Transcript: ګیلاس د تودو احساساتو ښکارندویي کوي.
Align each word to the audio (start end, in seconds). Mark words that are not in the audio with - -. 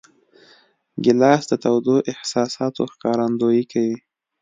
ګیلاس 1.03 1.41
د 1.47 1.53
تودو 1.63 1.95
احساساتو 2.11 2.81
ښکارندویي 2.93 3.63
کوي. 3.71 3.97